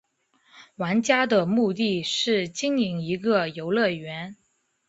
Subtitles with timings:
[0.77, 4.35] 玩家的目的是经营一个游乐园。